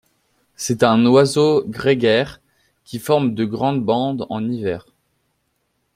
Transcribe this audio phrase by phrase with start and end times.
[0.55, 2.41] C'est un oiseau grégaire,
[2.85, 4.87] qui forme de grandes bandes en hiver.